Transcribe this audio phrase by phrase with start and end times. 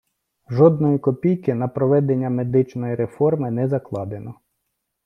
[0.49, 4.35] Жодної копійки на проведення медичної реформи не закладено.